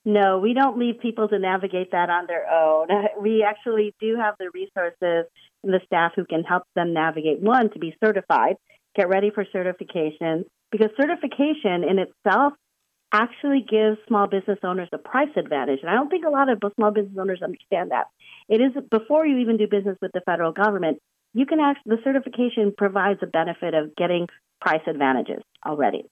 No, 0.04 0.38
we 0.38 0.52
don't 0.52 0.78
leave 0.78 1.00
people 1.00 1.28
to 1.28 1.38
navigate 1.38 1.92
that 1.92 2.10
on 2.10 2.26
their 2.26 2.46
own. 2.46 2.88
We 3.22 3.42
actually 3.42 3.94
do 4.00 4.16
have 4.16 4.34
the 4.38 4.50
resources 4.52 5.30
and 5.62 5.72
the 5.72 5.80
staff 5.86 6.12
who 6.14 6.26
can 6.26 6.44
help 6.44 6.64
them 6.74 6.92
navigate 6.92 7.40
one 7.40 7.70
to 7.70 7.78
be 7.78 7.96
certified 8.04 8.56
get 8.96 9.08
ready 9.08 9.30
for 9.30 9.44
certification 9.52 10.44
because 10.72 10.90
certification 11.00 11.84
in 11.84 11.98
itself 11.98 12.54
actually 13.12 13.64
gives 13.68 13.98
small 14.08 14.26
business 14.26 14.58
owners 14.64 14.88
a 14.92 14.98
price 14.98 15.28
advantage. 15.36 15.80
And 15.82 15.90
I 15.90 15.94
don't 15.94 16.08
think 16.08 16.24
a 16.24 16.30
lot 16.30 16.48
of 16.48 16.58
small 16.76 16.90
business 16.90 17.16
owners 17.18 17.40
understand 17.42 17.90
that. 17.92 18.06
It 18.48 18.60
is 18.60 18.72
before 18.90 19.26
you 19.26 19.38
even 19.38 19.56
do 19.56 19.66
business 19.68 19.96
with 20.02 20.12
the 20.12 20.22
federal 20.26 20.52
government, 20.52 20.98
you 21.32 21.46
can 21.46 21.60
actually, 21.60 21.96
the 21.96 22.02
certification 22.02 22.72
provides 22.76 23.20
a 23.22 23.26
benefit 23.26 23.74
of 23.74 23.94
getting 23.96 24.26
price 24.60 24.82
advantages 24.86 25.42
already. 25.64 26.04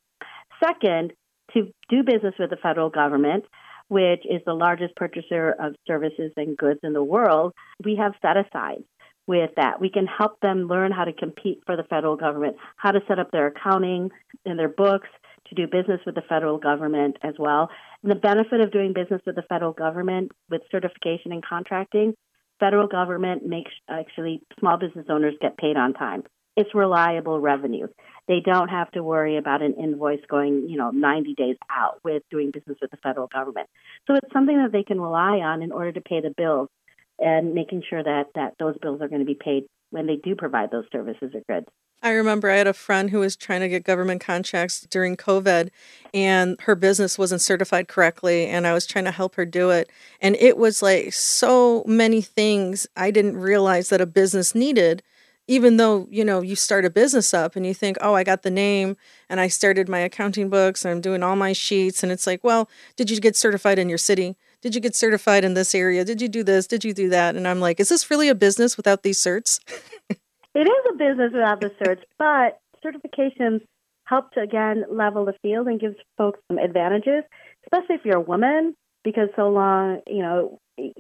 Second, 0.63 1.13
to 1.53 1.73
do 1.89 2.03
business 2.03 2.35
with 2.39 2.51
the 2.51 2.57
federal 2.57 2.91
government, 2.91 3.45
which 3.89 4.25
is 4.25 4.41
the 4.47 4.55
largest 4.55 4.95
purchaser 4.97 5.55
of 5.59 5.75
services 5.87 6.33
and 6.37 6.57
goods 6.57 6.81
in 6.83 6.93
the 6.93 7.03
world, 7.03 7.53
we 7.85 7.97
have 7.97 8.13
set 8.23 8.37
asides 8.37 8.85
with 9.27 9.51
that. 9.57 9.81
We 9.81 9.91
can 9.91 10.07
help 10.07 10.41
them 10.41 10.67
learn 10.69 10.93
how 10.93 11.05
to 11.05 11.13
compete 11.13 11.63
for 11.67 11.77
the 11.77 11.85
federal 11.85 12.17
government, 12.17 12.57
how 12.77 12.91
to 12.91 13.01
set 13.09 13.19
up 13.19 13.31
their 13.31 13.47
accounting 13.49 14.11
and 14.45 14.59
their 14.59 14.69
books 14.69 15.09
to 15.49 15.55
do 15.55 15.67
business 15.67 16.01
with 16.07 16.15
the 16.15 16.23
federal 16.23 16.59
government 16.59 17.17
as 17.23 17.35
well. 17.39 17.71
And 18.03 18.11
the 18.11 18.17
benefit 18.17 18.61
of 18.61 18.71
doing 18.71 18.93
business 18.93 19.23
with 19.27 19.37
the 19.37 19.43
federal 19.43 19.73
government 19.73 20.33
with 20.51 20.63
certification 20.71 21.33
and 21.33 21.45
contracting, 21.45 22.15
federal 22.61 22.87
government 22.87 23.47
makes 23.47 23.71
actually 23.89 24.43
small 24.59 24.79
business 24.79 25.07
owners 25.09 25.35
get 25.41 25.57
paid 25.57 25.77
on 25.77 25.93
time. 25.95 26.23
It's 26.57 26.73
reliable 26.75 27.41
revenue. 27.41 27.89
They 28.29 28.41
don't 28.41 28.69
have 28.69 28.91
to 28.93 29.03
worry 29.03 29.37
about 29.37 29.61
an 29.61 29.75
invoice 29.75 30.21
going, 30.29 30.69
you 30.69 30.77
know, 30.77 30.91
90 30.91 31.35
days 31.35 31.57
out 31.69 31.99
with 32.05 32.23
doing 32.31 32.53
business 32.53 32.79
with 32.81 32.91
the 32.91 32.97
federal 32.99 33.27
government. 33.27 33.69
So 34.07 34.15
it's 34.15 34.33
something 34.33 34.57
that 34.57 34.71
they 34.71 34.85
can 34.85 35.01
rely 35.01 35.39
on 35.39 35.63
in 35.63 35.73
order 35.73 35.93
to 35.93 36.01
pay 36.01 36.21
the 36.21 36.31
bills 36.31 36.69
and 37.19 37.55
making 37.55 37.83
sure 37.89 38.03
that, 38.03 38.25
that 38.35 38.55
those 38.59 38.77
bills 38.81 39.01
are 39.01 39.09
going 39.09 39.21
to 39.21 39.27
be 39.27 39.39
paid 39.39 39.65
when 39.91 40.07
they 40.07 40.17
do 40.17 40.35
provide 40.35 40.71
those 40.71 40.85
services 40.93 41.33
or 41.35 41.43
goods. 41.49 41.69
I 42.03 42.11
remember 42.11 42.51
I 42.51 42.57
had 42.57 42.67
a 42.67 42.75
friend 42.75 43.09
who 43.09 43.21
was 43.21 43.35
trying 43.35 43.63
to 43.63 43.69
get 43.69 43.85
government 43.85 44.21
contracts 44.21 44.83
during 44.91 45.17
COVID 45.17 45.71
and 46.13 46.61
her 46.63 46.75
business 46.75 47.17
wasn't 47.17 47.41
certified 47.41 47.89
correctly 47.89 48.47
and 48.47 48.67
I 48.67 48.75
was 48.75 48.87
trying 48.87 49.07
to 49.07 49.11
help 49.11 49.37
her 49.37 49.47
do 49.47 49.71
it 49.71 49.91
and 50.21 50.37
it 50.37 50.59
was 50.59 50.83
like 50.83 51.15
so 51.15 51.83
many 51.87 52.21
things 52.21 52.87
I 52.95 53.11
didn't 53.11 53.39
realize 53.39 53.89
that 53.89 54.03
a 54.03 54.07
business 54.07 54.55
needed 54.55 55.03
even 55.47 55.77
though 55.77 56.07
you 56.11 56.25
know 56.25 56.41
you 56.41 56.57
start 56.57 56.85
a 56.85 56.91
business 56.91 57.35
up 57.35 57.57
and 57.57 57.67
you 57.67 57.75
think 57.75 57.97
oh 58.01 58.15
i 58.15 58.25
got 58.25 58.43
the 58.43 58.51
name 58.51 58.97
and 59.29 59.41
i 59.41 59.49
started 59.49 59.89
my 59.89 59.99
accounting 59.99 60.49
books 60.49 60.85
and 60.85 60.93
i'm 60.93 61.01
doing 61.01 61.23
all 61.23 61.37
my 61.37 61.53
sheets 61.53 62.03
and 62.03 62.11
it's 62.11 62.27
like 62.27 62.43
well 62.43 62.69
did 62.97 63.11
you 63.11 63.21
get 63.21 63.37
certified 63.37 63.79
in 63.79 63.89
your 63.89 63.99
city 63.99 64.37
did 64.65 64.75
you 64.75 64.81
get 64.81 64.97
certified 64.97 65.45
in 65.45 65.53
this 65.53 65.75
area? 65.75 66.07
Did 66.07 66.23
you 66.23 66.29
do 66.29 66.43
this? 66.43 66.67
Did 66.67 66.85
you 66.85 66.95
do 66.95 67.11
that? 67.11 67.37
And 67.37 67.47
i'm 67.47 67.61
like 67.61 67.79
is 67.79 67.91
this 67.91 68.11
really 68.11 68.29
a 68.29 68.35
business 68.35 68.79
without 68.79 69.03
these 69.03 69.19
certs? 69.19 69.61
It 70.09 70.69
is 70.69 70.85
a 70.91 70.97
business 70.97 71.33
without 71.33 71.61
the 71.61 71.71
certs, 71.83 72.03
but 72.19 72.61
certifications 72.83 73.61
help 74.05 74.31
to 74.33 74.41
again 74.41 74.85
level 74.91 75.25
the 75.27 75.35
field 75.43 75.67
and 75.67 75.79
gives 75.79 75.97
folks 76.17 76.41
some 76.49 76.59
advantages, 76.59 77.25
especially 77.65 77.97
if 77.97 78.05
you're 78.05 78.17
a 78.17 78.21
woman, 78.21 78.75
because 79.03 79.29
so 79.37 79.51
long, 79.51 80.01
you 80.07 80.23
know, 80.23 80.59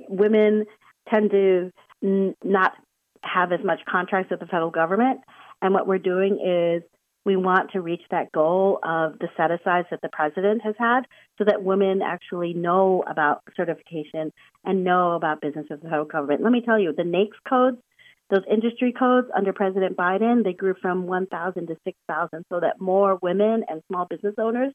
women 0.08 0.66
tend 1.08 1.30
to 1.30 1.70
n- 2.02 2.34
not 2.44 2.72
have 3.22 3.52
as 3.52 3.60
much 3.64 3.80
contracts 3.88 4.30
with 4.30 4.40
the 4.40 4.46
federal 4.46 4.70
government. 4.70 5.20
And 5.62 5.72
what 5.72 5.86
we're 5.86 5.98
doing 5.98 6.34
is 6.44 6.82
we 7.24 7.36
want 7.36 7.72
to 7.72 7.80
reach 7.80 8.02
that 8.10 8.32
goal 8.32 8.78
of 8.82 9.18
the 9.18 9.28
set 9.36 9.50
asides 9.50 9.88
that 9.90 10.00
the 10.02 10.10
president 10.10 10.62
has 10.62 10.74
had 10.78 11.02
so 11.38 11.44
that 11.44 11.62
women 11.62 12.02
actually 12.02 12.52
know 12.52 13.02
about 13.06 13.42
certification 13.56 14.32
and 14.64 14.84
know 14.84 15.12
about 15.12 15.40
business 15.40 15.66
with 15.70 15.80
the 15.82 15.88
federal 15.88 16.04
government. 16.04 16.42
Let 16.42 16.52
me 16.52 16.60
tell 16.60 16.78
you, 16.78 16.92
the 16.96 17.02
NAICS 17.02 17.48
codes 17.48 17.78
those 18.30 18.42
industry 18.50 18.92
codes 18.98 19.28
under 19.36 19.52
President 19.52 19.98
Biden, 19.98 20.44
they 20.44 20.54
grew 20.54 20.74
from 20.80 21.06
1,000 21.06 21.66
to 21.66 21.76
6,000 21.84 22.44
so 22.48 22.58
that 22.58 22.80
more 22.80 23.18
women 23.20 23.64
and 23.68 23.82
small 23.86 24.06
business 24.06 24.34
owners 24.38 24.72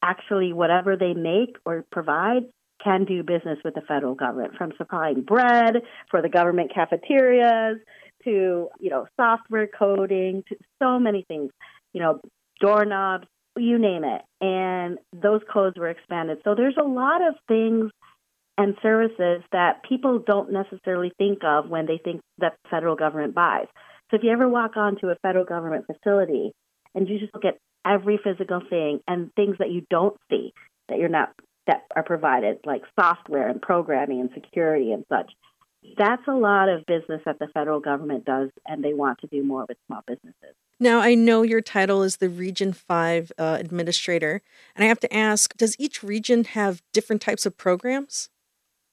actually, 0.00 0.52
whatever 0.52 0.96
they 0.96 1.14
make 1.14 1.56
or 1.64 1.84
provide, 1.90 2.42
can 2.82 3.04
do 3.04 3.22
business 3.22 3.58
with 3.64 3.74
the 3.74 3.80
federal 3.82 4.14
government 4.14 4.54
from 4.56 4.72
supplying 4.76 5.22
bread 5.22 5.76
for 6.10 6.20
the 6.20 6.28
government 6.28 6.70
cafeterias 6.74 7.78
to, 8.22 8.68
you 8.78 8.90
know, 8.90 9.06
software 9.16 9.66
coding 9.66 10.44
to 10.48 10.56
so 10.82 10.98
many 10.98 11.24
things, 11.26 11.50
you 11.94 12.02
know, 12.02 12.20
doorknobs, 12.60 13.26
you 13.56 13.78
name 13.78 14.04
it. 14.04 14.20
And 14.40 14.98
those 15.12 15.40
codes 15.50 15.78
were 15.78 15.88
expanded. 15.88 16.38
So 16.44 16.54
there's 16.54 16.76
a 16.78 16.84
lot 16.84 17.26
of 17.26 17.34
things 17.48 17.90
and 18.56 18.76
services 18.82 19.42
that 19.52 19.82
people 19.88 20.22
don't 20.24 20.52
necessarily 20.52 21.12
think 21.18 21.38
of 21.42 21.68
when 21.68 21.86
they 21.86 21.98
think 22.02 22.20
that 22.38 22.54
the 22.62 22.68
federal 22.68 22.94
government 22.94 23.34
buys. 23.34 23.66
So 24.10 24.16
if 24.16 24.22
you 24.22 24.30
ever 24.30 24.48
walk 24.48 24.76
onto 24.76 25.08
a 25.08 25.16
federal 25.22 25.44
government 25.44 25.86
facility 25.86 26.52
and 26.94 27.08
you 27.08 27.18
just 27.18 27.34
look 27.34 27.44
at 27.44 27.58
every 27.84 28.18
physical 28.22 28.60
thing 28.68 29.00
and 29.08 29.32
things 29.34 29.56
that 29.58 29.70
you 29.70 29.82
don't 29.90 30.16
see 30.30 30.52
that 30.88 30.98
you're 30.98 31.08
not 31.08 31.32
that 31.66 31.82
are 31.96 32.02
provided, 32.02 32.58
like 32.66 32.82
software 32.98 33.48
and 33.48 33.60
programming 33.60 34.20
and 34.20 34.30
security 34.34 34.92
and 34.92 35.04
such, 35.08 35.32
that's 35.96 36.26
a 36.26 36.32
lot 36.32 36.68
of 36.68 36.86
business 36.86 37.20
that 37.24 37.38
the 37.38 37.48
federal 37.48 37.80
government 37.80 38.24
does, 38.24 38.50
and 38.66 38.82
they 38.82 38.94
want 38.94 39.18
to 39.20 39.26
do 39.26 39.42
more 39.42 39.66
with 39.68 39.78
small 39.86 40.02
businesses. 40.06 40.54
Now, 40.80 41.00
I 41.00 41.14
know 41.14 41.42
your 41.42 41.60
title 41.60 42.02
is 42.02 42.16
the 42.16 42.28
Region 42.28 42.72
5 42.72 43.32
uh, 43.38 43.56
Administrator, 43.60 44.42
and 44.74 44.84
I 44.84 44.88
have 44.88 45.00
to 45.00 45.14
ask 45.14 45.56
does 45.56 45.76
each 45.78 46.02
region 46.02 46.44
have 46.44 46.82
different 46.92 47.22
types 47.22 47.46
of 47.46 47.56
programs? 47.56 48.28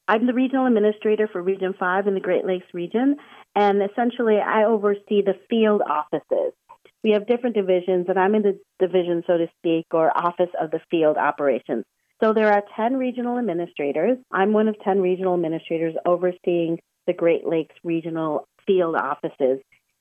I'm 0.07 0.27
the 0.27 0.33
regional 0.33 0.67
administrator 0.67 1.27
for 1.31 1.41
Region 1.41 1.73
5 1.77 2.07
in 2.07 2.13
the 2.13 2.19
Great 2.19 2.45
Lakes 2.45 2.67
region, 2.73 3.15
and 3.55 3.81
essentially 3.81 4.37
I 4.37 4.65
oversee 4.65 5.21
the 5.21 5.39
field 5.49 5.81
offices. 5.81 6.53
We 7.03 7.11
have 7.11 7.27
different 7.27 7.55
divisions, 7.55 8.05
and 8.09 8.19
I'm 8.19 8.35
in 8.35 8.43
the 8.43 8.59
division, 8.79 9.23
so 9.25 9.37
to 9.37 9.47
speak, 9.57 9.87
or 9.91 10.15
office 10.15 10.49
of 10.61 10.69
the 10.69 10.81
field 10.91 11.17
operations. 11.17 11.85
So 12.21 12.33
there 12.33 12.53
are 12.53 12.63
10 12.75 12.97
regional 12.97 13.39
administrators. 13.39 14.17
I'm 14.31 14.53
one 14.53 14.67
of 14.67 14.75
10 14.83 15.01
regional 15.01 15.33
administrators 15.33 15.95
overseeing 16.05 16.79
the 17.07 17.13
Great 17.13 17.47
Lakes 17.47 17.75
regional 17.83 18.47
field 18.67 18.95
offices 18.95 19.59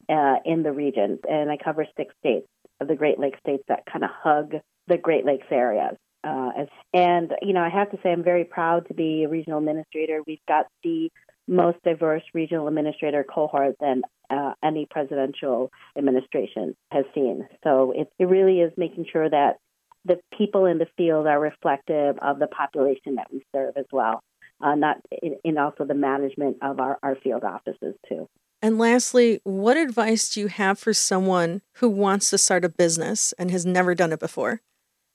uh, 0.09 0.37
in 0.45 0.63
the 0.63 0.73
region, 0.73 1.19
and 1.29 1.51
I 1.51 1.57
cover 1.57 1.87
six 1.97 2.15
states 2.19 2.47
of 2.81 2.89
the 2.89 2.95
Great 2.95 3.19
Lakes 3.19 3.39
states 3.41 3.63
that 3.69 3.85
kind 3.91 4.05
of 4.05 4.11
hug 4.13 4.57
the 4.87 4.99
Great 4.99 5.25
Lakes 5.25 5.47
areas. 5.51 5.97
Uh, 6.23 6.51
and, 6.93 7.33
you 7.41 7.55
know, 7.55 7.63
I 7.63 7.71
have 7.71 7.91
to 7.93 7.99
say 8.03 8.11
I'm 8.11 8.23
very 8.23 8.45
proud 8.45 8.89
to 8.89 8.95
be 8.95 9.25
a 9.25 9.29
regional 9.29 9.59
administrator. 9.59 10.21
We've 10.27 10.39
got 10.47 10.67
the 10.85 11.11
most 11.49 11.79
diverse 11.85 12.23
regional 12.35 12.69
administrator 12.69 13.25
cohort 13.25 13.77
than 13.81 14.03
uh, 14.29 14.53
any 14.63 14.87
presidential 14.91 15.71
administration 15.97 16.77
has 16.93 17.07
seen. 17.15 17.49
So 17.65 17.93
it, 17.97 18.13
it 18.19 18.27
really 18.27 18.61
is 18.61 18.73
making 18.77 19.07
sure 19.11 19.29
that 19.29 19.57
the 20.05 20.19
people 20.37 20.67
in 20.67 20.79
the 20.79 20.87
field 20.97 21.27
are 21.27 21.41
reflective 21.41 22.19
of 22.19 22.39
the 22.39 22.47
population 22.47 23.17
that 23.17 23.29
we 23.33 23.45
serve 23.55 23.77
as 23.77 23.87
well, 23.93 24.23
uh, 24.61 24.75
not 24.75 24.97
in, 25.23 25.37
in 25.45 25.59
also 25.59 25.85
the 25.85 25.95
management 25.95 26.57
of 26.63 26.81
our, 26.81 26.99
our 27.03 27.17
field 27.17 27.45
offices 27.45 27.95
too. 28.09 28.27
And 28.63 28.79
lastly, 28.79 29.41
what 29.45 29.77
advice 29.77 30.29
do 30.29 30.41
you 30.41 30.49
have 30.49 30.79
for 30.79 30.93
someone 30.93 31.63
who 31.77 31.89
wants 31.89 32.29
to 32.31 32.39
start 32.39 32.65
a 32.65 32.69
business 32.69 33.33
and 33.39 33.51
has 33.51 33.65
never 33.65 33.95
done 33.95 34.13
it 34.13 34.21
before? 34.21 34.61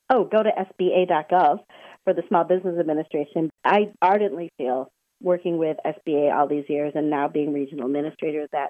oh, 0.09 0.25
go 0.25 0.43
to 0.43 0.49
SBA.gov 0.49 1.59
for 2.03 2.13
the 2.13 2.23
Small 2.27 2.43
Business 2.43 2.79
Administration. 2.79 3.49
I 3.63 3.91
ardently 4.01 4.51
feel, 4.57 4.91
working 5.21 5.57
with 5.57 5.77
SBA 5.85 6.35
all 6.35 6.47
these 6.47 6.65
years 6.67 6.93
and 6.95 7.09
now 7.09 7.27
being 7.27 7.53
regional 7.53 7.87
administrator, 7.87 8.47
that 8.51 8.69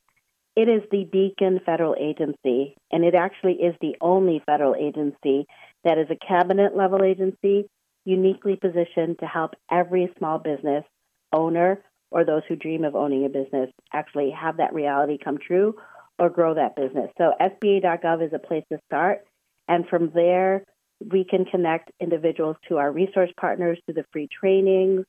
it 0.55 0.69
is 0.69 0.83
the 0.89 1.03
beacon 1.11 1.59
federal 1.65 1.95
agency, 1.99 2.75
and 2.91 3.03
it 3.03 3.13
actually 3.13 3.53
is 3.53 3.75
the 3.81 3.95
only 3.99 4.41
federal 4.45 4.75
agency 4.75 5.45
that 5.85 5.97
is 5.97 6.07
a 6.09 6.27
cabinet 6.27 6.75
level 6.75 7.03
agency 7.03 7.69
uniquely 8.03 8.55
positioned 8.55 9.19
to 9.19 9.25
help 9.25 9.55
every 9.71 10.11
small 10.17 10.37
business 10.37 10.83
owner 11.31 11.81
or 12.11 12.25
those 12.25 12.41
who 12.47 12.55
dream 12.55 12.83
of 12.83 12.95
owning 12.95 13.25
a 13.25 13.29
business 13.29 13.69
actually 13.93 14.31
have 14.31 14.57
that 14.57 14.73
reality 14.73 15.17
come 15.23 15.37
true 15.37 15.75
or 16.19 16.29
grow 16.29 16.53
that 16.53 16.75
business. 16.75 17.09
So 17.17 17.33
SBA.gov 17.39 18.25
is 18.25 18.33
a 18.33 18.39
place 18.39 18.63
to 18.71 18.79
start. 18.87 19.25
And 19.67 19.87
from 19.87 20.11
there, 20.13 20.63
we 20.99 21.23
can 21.23 21.45
connect 21.45 21.91
individuals 21.99 22.57
to 22.69 22.77
our 22.77 22.91
resource 22.91 23.31
partners 23.39 23.79
through 23.85 23.95
the 23.95 24.05
free 24.11 24.29
trainings 24.39 25.05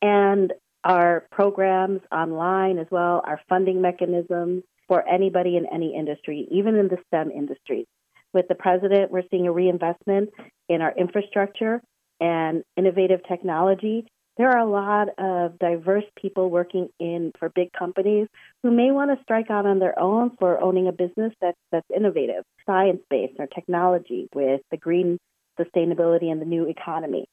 and 0.00 0.52
our 0.84 1.26
programs 1.32 2.02
online 2.12 2.78
as 2.78 2.86
well, 2.90 3.22
our 3.26 3.40
funding 3.48 3.80
mechanisms 3.80 4.62
for 4.86 5.06
anybody 5.08 5.56
in 5.56 5.66
any 5.72 5.96
industry, 5.96 6.46
even 6.50 6.76
in 6.76 6.88
the 6.88 6.98
STEM 7.08 7.30
industries. 7.30 7.86
With 8.34 8.48
the 8.48 8.56
president, 8.56 9.12
we're 9.12 9.22
seeing 9.30 9.46
a 9.46 9.52
reinvestment 9.52 10.30
in 10.68 10.82
our 10.82 10.92
infrastructure 10.98 11.80
and 12.20 12.64
innovative 12.76 13.20
technology. 13.28 14.06
There 14.36 14.50
are 14.50 14.58
a 14.58 14.68
lot 14.68 15.10
of 15.16 15.56
diverse 15.60 16.04
people 16.20 16.50
working 16.50 16.88
in 16.98 17.30
for 17.38 17.48
big 17.50 17.72
companies 17.72 18.26
who 18.64 18.72
may 18.72 18.90
want 18.90 19.16
to 19.16 19.22
strike 19.22 19.50
out 19.50 19.66
on 19.66 19.78
their 19.78 19.96
own 19.96 20.32
for 20.40 20.60
owning 20.60 20.88
a 20.88 20.92
business 20.92 21.32
that's 21.40 21.56
that's 21.70 21.86
innovative, 21.96 22.42
science 22.66 23.00
based, 23.08 23.34
or 23.38 23.46
technology 23.46 24.28
with 24.34 24.60
the 24.72 24.76
green 24.76 25.18
sustainability 25.58 26.32
and 26.32 26.40
the 26.40 26.46
new 26.46 26.68
economy. 26.68 27.26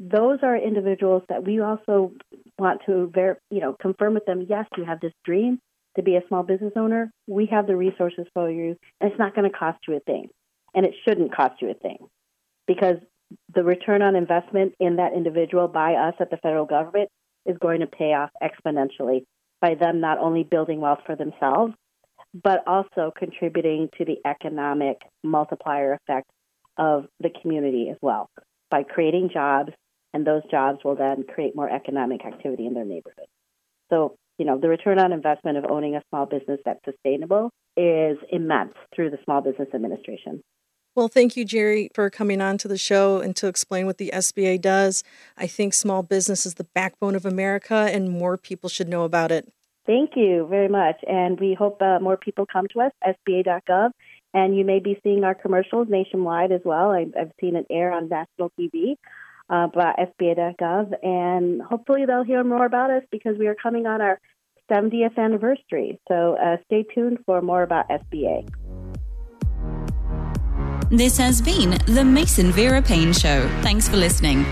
Those 0.00 0.40
are 0.42 0.56
individuals 0.56 1.22
that 1.28 1.44
we 1.44 1.60
also 1.60 2.12
want 2.58 2.80
to 2.86 3.12
ver- 3.14 3.38
you 3.52 3.60
know 3.60 3.76
confirm 3.80 4.14
with 4.14 4.24
them. 4.24 4.46
Yes, 4.48 4.66
you 4.76 4.84
have 4.84 4.98
this 4.98 5.12
dream 5.24 5.60
to 5.96 6.02
be 6.02 6.16
a 6.16 6.22
small 6.26 6.42
business 6.42 6.72
owner. 6.74 7.12
We 7.28 7.46
have 7.46 7.68
the 7.68 7.76
resources 7.76 8.26
for 8.34 8.50
you, 8.50 8.76
and 9.00 9.10
it's 9.10 9.18
not 9.18 9.36
going 9.36 9.48
to 9.48 9.56
cost 9.56 9.78
you 9.86 9.96
a 9.96 10.00
thing, 10.00 10.30
and 10.74 10.86
it 10.86 10.94
shouldn't 11.04 11.34
cost 11.34 11.60
you 11.60 11.70
a 11.70 11.74
thing, 11.74 11.98
because 12.66 12.96
the 13.54 13.62
return 13.62 14.02
on 14.02 14.16
investment 14.16 14.74
in 14.80 14.96
that 14.96 15.12
individual 15.12 15.68
by 15.68 15.94
us 15.94 16.14
at 16.20 16.30
the 16.30 16.36
federal 16.38 16.66
government 16.66 17.08
is 17.46 17.56
going 17.58 17.80
to 17.80 17.86
pay 17.86 18.12
off 18.12 18.30
exponentially 18.42 19.24
by 19.60 19.74
them 19.74 20.00
not 20.00 20.18
only 20.18 20.42
building 20.42 20.80
wealth 20.80 21.00
for 21.06 21.16
themselves, 21.16 21.74
but 22.44 22.62
also 22.66 23.12
contributing 23.16 23.88
to 23.98 24.04
the 24.04 24.18
economic 24.24 24.98
multiplier 25.22 25.92
effect 25.94 26.28
of 26.76 27.06
the 27.20 27.30
community 27.42 27.88
as 27.90 27.96
well 28.00 28.28
by 28.70 28.82
creating 28.82 29.30
jobs, 29.32 29.72
and 30.14 30.26
those 30.26 30.42
jobs 30.50 30.78
will 30.84 30.96
then 30.96 31.24
create 31.24 31.54
more 31.54 31.68
economic 31.68 32.24
activity 32.24 32.66
in 32.66 32.74
their 32.74 32.84
neighborhood. 32.84 33.26
So, 33.90 34.16
you 34.38 34.44
know, 34.44 34.58
the 34.58 34.68
return 34.68 34.98
on 34.98 35.12
investment 35.12 35.58
of 35.58 35.64
owning 35.68 35.96
a 35.96 36.02
small 36.08 36.26
business 36.26 36.60
that's 36.64 36.84
sustainable 36.84 37.50
is 37.76 38.16
immense 38.30 38.74
through 38.94 39.10
the 39.10 39.18
Small 39.24 39.40
Business 39.40 39.68
Administration. 39.74 40.42
Well, 40.96 41.06
thank 41.06 41.36
you, 41.36 41.44
Geri, 41.44 41.88
for 41.94 42.10
coming 42.10 42.40
on 42.40 42.58
to 42.58 42.68
the 42.68 42.76
show 42.76 43.18
and 43.18 43.36
to 43.36 43.46
explain 43.46 43.86
what 43.86 43.98
the 43.98 44.10
SBA 44.12 44.60
does. 44.60 45.04
I 45.38 45.46
think 45.46 45.72
small 45.72 46.02
business 46.02 46.44
is 46.44 46.54
the 46.54 46.64
backbone 46.64 47.14
of 47.14 47.24
America, 47.24 47.88
and 47.92 48.10
more 48.10 48.36
people 48.36 48.68
should 48.68 48.88
know 48.88 49.04
about 49.04 49.30
it. 49.30 49.52
Thank 49.86 50.10
you 50.16 50.46
very 50.50 50.68
much. 50.68 50.96
And 51.06 51.38
we 51.38 51.54
hope 51.54 51.80
uh, 51.80 52.00
more 52.00 52.16
people 52.16 52.44
come 52.44 52.66
to 52.72 52.80
us, 52.80 52.92
SBA.gov, 53.06 53.92
and 54.34 54.56
you 54.56 54.64
may 54.64 54.80
be 54.80 54.98
seeing 55.02 55.22
our 55.22 55.34
commercials 55.34 55.86
nationwide 55.88 56.50
as 56.50 56.60
well. 56.64 56.90
I, 56.90 57.06
have 57.16 57.30
seen 57.40 57.54
it 57.54 57.66
air 57.70 57.92
on 57.92 58.08
national 58.08 58.50
TV 58.58 58.96
uh, 59.48 59.68
by 59.68 59.94
SBA.gov, 60.20 61.04
and 61.04 61.62
hopefully 61.62 62.04
they'll 62.04 62.24
hear 62.24 62.42
more 62.42 62.66
about 62.66 62.90
us 62.90 63.04
because 63.12 63.36
we 63.38 63.46
are 63.46 63.56
coming 63.56 63.86
on 63.86 64.00
our 64.00 64.20
70th 64.70 65.18
anniversary. 65.18 66.00
So 66.08 66.36
uh, 66.36 66.56
stay 66.66 66.84
tuned 66.94 67.18
for 67.26 67.40
more 67.42 67.62
about 67.62 67.88
SBA. 67.88 68.48
This 70.90 71.16
has 71.18 71.40
been 71.40 71.78
the 71.86 72.04
Mason 72.04 72.50
Vera 72.50 72.82
Paine 72.82 73.12
Show. 73.12 73.48
Thanks 73.62 73.88
for 73.88 73.96
listening. 73.96 74.44